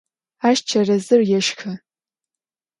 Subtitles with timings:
[0.47, 1.73] Aş çerezır yêşşxı.